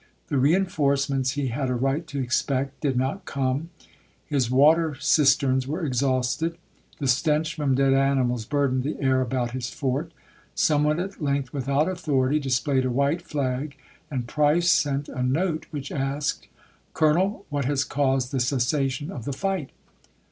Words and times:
The 0.29 0.39
reenforce 0.39 1.11
ments 1.11 1.33
he 1.33 1.49
had 1.49 1.69
a 1.69 1.75
right 1.75 2.07
to 2.07 2.19
expect 2.19 2.81
did 2.81 2.97
not 2.97 3.25
come, 3.25 3.69
his 4.25 4.49
water 4.49 4.95
cisterns 4.99 5.67
were 5.67 5.85
exhausted, 5.85 6.57
the 6.97 7.07
stench 7.07 7.53
from 7.53 7.75
dead 7.75 7.93
animals 7.93 8.45
burdened 8.45 8.81
the 8.81 8.99
air 8.99 9.21
about 9.21 9.51
his 9.51 9.69
fort. 9.69 10.11
Some 10.55 10.83
one 10.85 10.99
at 10.99 11.21
length, 11.21 11.53
without 11.53 11.87
authority, 11.87 12.39
displayed 12.39 12.85
a 12.85 12.89
white 12.89 13.21
flag, 13.21 13.75
and 14.09 14.25
Price 14.27 14.71
sent 14.71 15.07
a 15.07 15.21
note 15.21 15.67
which 15.69 15.91
asked, 15.91 16.47
"Colonel, 16.95 17.45
what 17.49 17.65
has 17.65 17.83
caused 17.83 18.31
the 18.31 18.39
cessation 18.39 19.11
of 19.11 19.25
the 19.25 19.33
fight?" 19.33 19.69